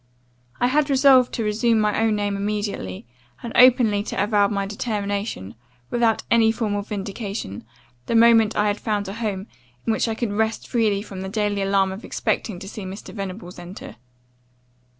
[0.59, 3.05] I had resolved to assume my own name immediately,
[3.43, 5.53] and openly to avow my determination,
[5.91, 7.63] without any formal vindication,
[8.07, 9.45] the moment I had found a home,
[9.85, 13.13] in which I could rest free from the daily alarm of expecting to see Mr.
[13.13, 13.97] Venables enter.